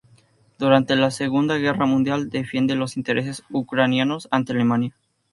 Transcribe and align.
Durante 0.57 0.95
la 0.95 1.11
Segunda 1.11 1.59
Guerra 1.59 1.85
Mundial 1.85 2.31
defiende 2.31 2.73
los 2.73 2.97
intereses 2.97 3.43
ucranianos 3.51 4.27
ante 4.31 4.51
Alemania. 4.53 4.95